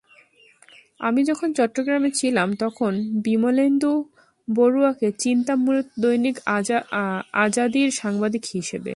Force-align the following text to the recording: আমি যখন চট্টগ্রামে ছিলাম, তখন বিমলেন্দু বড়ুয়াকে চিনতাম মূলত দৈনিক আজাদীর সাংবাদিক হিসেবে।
আমি 0.99 1.21
যখন 1.23 1.49
চট্টগ্রামে 1.53 2.09
ছিলাম, 2.19 2.47
তখন 2.55 2.91
বিমলেন্দু 3.25 3.93
বড়ুয়াকে 4.47 5.07
চিনতাম 5.19 5.59
মূলত 5.65 5.87
দৈনিক 5.99 6.35
আজাদীর 7.43 7.89
সাংবাদিক 8.01 8.43
হিসেবে। 8.53 8.89